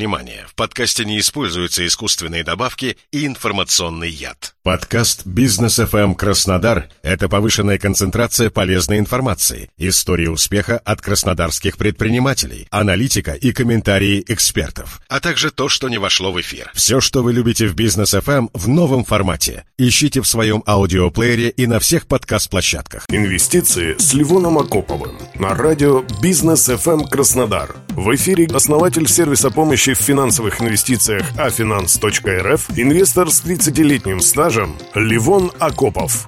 внимание, 0.00 0.46
в 0.48 0.54
подкасте 0.54 1.04
не 1.04 1.20
используются 1.20 1.86
искусственные 1.86 2.42
добавки 2.42 2.96
и 3.12 3.26
информационный 3.26 4.08
яд. 4.08 4.54
Подкаст 4.62 5.26
«Бизнес 5.26 5.78
FM 5.78 6.14
Краснодар»— 6.14 6.88
это 7.02 7.28
повышенная 7.28 7.76
концентрация 7.76 8.48
полезной 8.48 8.98
информации, 8.98 9.68
истории 9.76 10.28
успеха 10.28 10.78
от 10.78 11.02
краснодарских 11.02 11.76
предпринимателей, 11.76 12.66
аналитика 12.70 13.32
и 13.32 13.52
комментарии 13.52 14.24
экспертов, 14.26 15.02
а 15.08 15.20
также 15.20 15.50
то, 15.50 15.68
что 15.68 15.90
не 15.90 15.98
вошло 15.98 16.32
в 16.32 16.40
эфир. 16.40 16.70
Все, 16.72 17.02
что 17.02 17.22
вы 17.22 17.34
любите 17.34 17.66
в 17.66 17.74
«Бизнес 17.74 18.14
FM» 18.14 18.48
в 18.54 18.68
новом 18.68 19.04
формате. 19.04 19.64
Ищите 19.76 20.22
в 20.22 20.26
своем 20.26 20.62
аудиоплеере 20.66 21.50
и 21.50 21.66
на 21.66 21.78
всех 21.78 22.06
подкаст-площадках. 22.06 23.04
Инвестиции 23.10 23.96
с 23.98 24.14
Ливоном 24.14 24.56
Акоповым 24.56 25.18
на 25.34 25.54
радио 25.54 26.04
«Бизнес 26.22 26.70
FM 26.70 27.06
Краснодар». 27.06 27.76
В 28.00 28.14
эфире 28.14 28.46
основатель 28.54 29.06
сервиса 29.06 29.50
помощи 29.50 29.92
в 29.92 29.98
финансовых 29.98 30.62
инвестициях 30.62 31.22
afinance.rf, 31.36 32.62
инвестор 32.74 33.30
с 33.30 33.44
30-летним 33.44 34.20
стажем 34.20 34.74
Ливон 34.94 35.52
Акопов. 35.58 36.26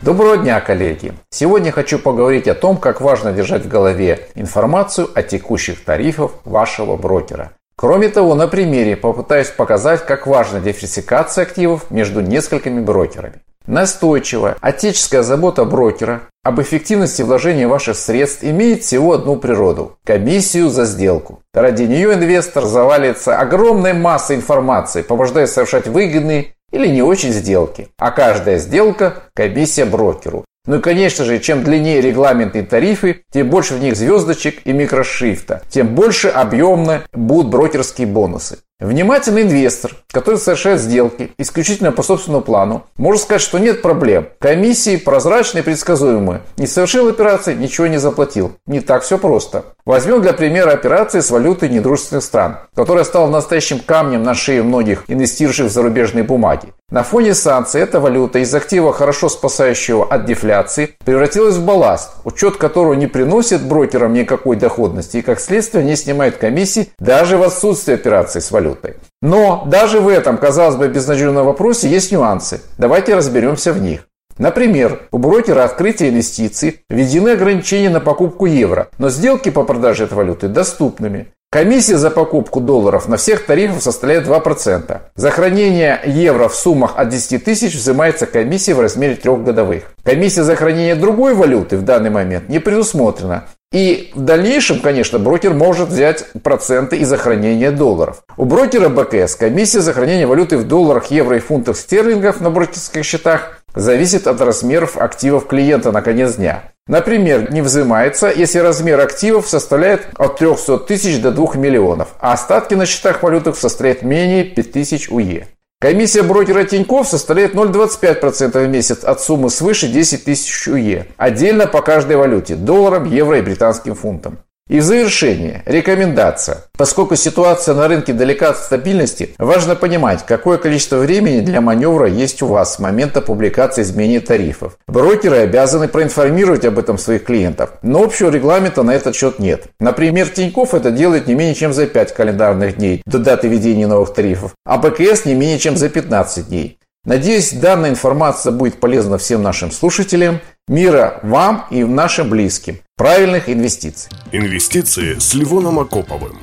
Доброго 0.00 0.38
дня, 0.38 0.58
коллеги! 0.62 1.12
Сегодня 1.28 1.70
хочу 1.70 1.98
поговорить 1.98 2.48
о 2.48 2.54
том, 2.54 2.78
как 2.78 3.02
важно 3.02 3.34
держать 3.34 3.66
в 3.66 3.68
голове 3.68 4.26
информацию 4.34 5.10
о 5.14 5.22
текущих 5.22 5.84
тарифах 5.84 6.32
вашего 6.46 6.96
брокера. 6.96 7.52
Кроме 7.76 8.08
того, 8.08 8.34
на 8.34 8.48
примере 8.48 8.96
попытаюсь 8.96 9.48
показать, 9.48 10.06
как 10.06 10.26
важна 10.26 10.60
диверсификация 10.60 11.42
активов 11.42 11.90
между 11.90 12.22
несколькими 12.22 12.80
брокерами. 12.80 13.42
Настойчивая 13.66 14.56
отеческая 14.60 15.22
забота 15.22 15.64
брокера 15.64 16.22
об 16.42 16.60
эффективности 16.60 17.22
вложения 17.22 17.68
ваших 17.68 17.96
средств 17.96 18.42
имеет 18.42 18.82
всего 18.82 19.12
одну 19.12 19.36
природу– 19.36 19.96
комиссию 20.04 20.68
за 20.70 20.84
сделку. 20.84 21.40
Ради 21.54 21.84
нее 21.84 22.14
инвестор 22.14 22.64
завалится 22.64 23.38
огромной 23.38 23.92
массой 23.92 24.36
информации, 24.36 25.02
побуждая 25.02 25.46
совершать 25.46 25.86
выгодные 25.86 26.54
или 26.72 26.88
не 26.88 27.02
очень 27.02 27.32
сделки. 27.32 27.88
А 27.98 28.10
каждая 28.10 28.58
сделка– 28.58 29.22
комиссия 29.34 29.84
брокеру. 29.84 30.44
Ну 30.64 30.76
и, 30.76 30.80
конечно 30.80 31.24
же, 31.24 31.40
чем 31.40 31.64
длиннее 31.64 32.00
регламентные 32.00 32.64
тарифы, 32.64 33.24
тем 33.32 33.50
больше 33.50 33.74
в 33.74 33.80
них 33.80 33.96
звездочек 33.96 34.60
и 34.64 34.72
микрошрифта, 34.72 35.62
тем 35.68 35.88
больше 35.88 36.28
объемно 36.28 37.02
будут 37.12 37.50
брокерские 37.50 38.06
бонусы. 38.06 38.58
Внимательный 38.82 39.42
инвестор, 39.42 39.94
который 40.10 40.40
совершает 40.40 40.80
сделки 40.80 41.30
исключительно 41.38 41.92
по 41.92 42.02
собственному 42.02 42.42
плану, 42.42 42.84
может 42.96 43.22
сказать, 43.22 43.40
что 43.40 43.58
нет 43.58 43.80
проблем. 43.80 44.26
Комиссии 44.40 44.96
прозрачные 44.96 45.62
и 45.62 45.64
предсказуемые. 45.64 46.42
Не 46.56 46.66
совершил 46.66 47.08
операции, 47.08 47.54
ничего 47.54 47.86
не 47.86 47.98
заплатил. 47.98 48.56
Не 48.66 48.80
так 48.80 49.04
все 49.04 49.18
просто. 49.18 49.66
Возьмем 49.84 50.22
для 50.22 50.32
примера 50.32 50.70
операции 50.70 51.18
с 51.18 51.30
валютой 51.32 51.68
недружественных 51.68 52.22
стран, 52.22 52.58
которая 52.76 53.02
стала 53.02 53.28
настоящим 53.28 53.80
камнем 53.80 54.22
на 54.22 54.32
шее 54.32 54.62
многих 54.62 55.02
инвестирующих 55.08 55.66
в 55.66 55.72
зарубежные 55.72 56.22
бумаги. 56.22 56.72
На 56.88 57.02
фоне 57.02 57.34
санкций 57.34 57.80
эта 57.80 57.98
валюта 57.98 58.38
из 58.38 58.54
актива, 58.54 58.92
хорошо 58.92 59.28
спасающего 59.28 60.06
от 60.06 60.24
дефляции, 60.24 60.94
превратилась 61.04 61.56
в 61.56 61.64
балласт, 61.64 62.12
учет 62.22 62.58
которого 62.58 62.94
не 62.94 63.08
приносит 63.08 63.62
брокерам 63.62 64.12
никакой 64.12 64.54
доходности 64.54 65.16
и 65.16 65.22
как 65.22 65.40
следствие 65.40 65.84
не 65.84 65.96
снимает 65.96 66.36
комиссии 66.36 66.90
даже 67.00 67.36
в 67.36 67.42
отсутствии 67.42 67.94
операций 67.94 68.40
с 68.40 68.52
валютой. 68.52 68.94
Но 69.20 69.64
даже 69.66 69.98
в 69.98 70.06
этом, 70.06 70.38
казалось 70.38 70.76
бы, 70.76 70.86
безнадежном 70.86 71.44
вопросе 71.44 71.88
есть 71.88 72.12
нюансы. 72.12 72.60
Давайте 72.78 73.16
разберемся 73.16 73.72
в 73.72 73.80
них. 73.80 74.06
Например, 74.42 75.02
у 75.12 75.18
брокера 75.18 75.62
открытия 75.62 76.08
инвестиций 76.08 76.80
введены 76.90 77.28
ограничения 77.28 77.90
на 77.90 78.00
покупку 78.00 78.46
евро, 78.46 78.88
но 78.98 79.08
сделки 79.08 79.50
по 79.50 79.62
продаже 79.62 80.02
этой 80.02 80.14
валюты 80.14 80.48
доступными. 80.48 81.28
Комиссия 81.48 81.96
за 81.96 82.10
покупку 82.10 82.60
долларов 82.60 83.06
на 83.06 83.18
всех 83.18 83.46
тарифах 83.46 83.80
составляет 83.80 84.26
2%. 84.26 85.00
За 85.14 85.30
хранение 85.30 86.00
евро 86.04 86.48
в 86.48 86.56
суммах 86.56 86.94
от 86.96 87.10
10 87.10 87.44
тысяч 87.44 87.76
взимается 87.76 88.26
комиссия 88.26 88.74
в 88.74 88.80
размере 88.80 89.14
трех 89.14 89.44
годовых. 89.44 89.84
Комиссия 90.02 90.42
за 90.42 90.56
хранение 90.56 90.96
другой 90.96 91.34
валюты 91.34 91.76
в 91.76 91.84
данный 91.84 92.10
момент 92.10 92.48
не 92.48 92.58
предусмотрена. 92.58 93.44
И 93.72 94.10
в 94.14 94.20
дальнейшем, 94.20 94.80
конечно, 94.80 95.18
брокер 95.18 95.54
может 95.54 95.88
взять 95.88 96.26
проценты 96.42 96.96
из 96.96 97.08
за 97.08 97.16
хранения 97.16 97.70
долларов. 97.70 98.22
У 98.36 98.44
брокера 98.44 98.88
БКС 98.88 99.36
комиссия 99.36 99.80
за 99.80 99.92
хранение 99.92 100.26
валюты 100.26 100.58
в 100.58 100.66
долларах, 100.66 101.12
евро 101.12 101.36
и 101.36 101.40
фунтах 101.40 101.76
стерлингов 101.76 102.40
на 102.40 102.50
брокерских 102.50 103.04
счетах 103.04 103.61
зависит 103.74 104.26
от 104.26 104.40
размеров 104.40 104.96
активов 104.96 105.46
клиента 105.46 105.92
на 105.92 106.02
конец 106.02 106.36
дня. 106.36 106.72
Например, 106.88 107.52
не 107.52 107.62
взимается, 107.62 108.32
если 108.34 108.58
размер 108.58 108.98
активов 109.00 109.48
составляет 109.48 110.08
от 110.18 110.38
300 110.38 110.78
тысяч 110.78 111.20
до 111.20 111.30
2 111.30 111.54
миллионов, 111.54 112.08
а 112.18 112.32
остатки 112.32 112.74
на 112.74 112.86
счетах 112.86 113.22
валютах 113.22 113.56
составляют 113.56 114.02
менее 114.02 114.44
5000 114.44 115.10
УЕ. 115.10 115.46
Комиссия 115.80 116.22
брокера 116.22 116.64
Тиньков 116.64 117.08
составляет 117.08 117.54
0,25% 117.54 118.66
в 118.66 118.68
месяц 118.68 119.04
от 119.04 119.20
суммы 119.20 119.50
свыше 119.50 119.88
10 119.88 120.24
тысяч 120.24 120.68
УЕ, 120.68 121.06
отдельно 121.16 121.66
по 121.66 121.82
каждой 121.82 122.16
валюте– 122.16 122.54
долларам, 122.56 123.04
евро 123.04 123.38
и 123.38 123.42
британским 123.42 123.94
фунтам. 123.94 124.38
И 124.72 124.80
в 124.80 124.84
завершение, 124.84 125.62
рекомендация. 125.66 126.64
Поскольку 126.78 127.14
ситуация 127.14 127.74
на 127.74 127.88
рынке 127.88 128.14
далека 128.14 128.48
от 128.48 128.56
стабильности, 128.56 129.34
важно 129.36 129.76
понимать, 129.76 130.24
какое 130.24 130.56
количество 130.56 130.96
времени 130.96 131.40
для 131.40 131.60
маневра 131.60 132.08
есть 132.08 132.40
у 132.40 132.46
вас 132.46 132.76
с 132.76 132.78
момента 132.78 133.20
публикации 133.20 133.82
изменений 133.82 134.20
тарифов. 134.20 134.78
Брокеры 134.88 135.40
обязаны 135.40 135.88
проинформировать 135.88 136.64
об 136.64 136.78
этом 136.78 136.96
своих 136.96 137.24
клиентов, 137.24 137.72
но 137.82 138.02
общего 138.02 138.30
регламента 138.30 138.82
на 138.82 138.92
этот 138.92 139.14
счет 139.14 139.38
нет. 139.38 139.64
Например, 139.78 140.26
Тиньков 140.26 140.72
это 140.72 140.90
делает 140.90 141.26
не 141.26 141.34
менее 141.34 141.54
чем 141.54 141.74
за 141.74 141.86
5 141.86 142.14
календарных 142.14 142.78
дней 142.78 143.02
до 143.04 143.18
даты 143.18 143.48
введения 143.48 143.86
новых 143.86 144.14
тарифов, 144.14 144.54
а 144.64 144.78
БКС 144.78 145.26
не 145.26 145.34
менее 145.34 145.58
чем 145.58 145.76
за 145.76 145.90
15 145.90 146.48
дней. 146.48 146.78
Надеюсь, 147.04 147.52
данная 147.52 147.90
информация 147.90 148.52
будет 148.52 148.80
полезна 148.80 149.18
всем 149.18 149.42
нашим 149.42 149.70
слушателям. 149.70 150.40
Мира 150.66 151.18
вам 151.24 151.66
и 151.70 151.84
нашим 151.84 152.30
близким. 152.30 152.78
Правильных 152.96 153.48
инвестиций. 153.48 154.12
Инвестиции 154.32 155.18
с 155.18 155.32
Ливоном 155.32 155.78
Акоповым. 155.78 156.38